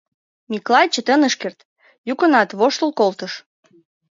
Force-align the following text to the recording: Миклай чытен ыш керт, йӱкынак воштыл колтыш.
Миклай 0.51 0.85
чытен 0.93 1.21
ыш 1.27 1.35
керт, 1.41 1.59
йӱкынак 2.07 2.49
воштыл 2.59 2.89
колтыш. 2.99 3.33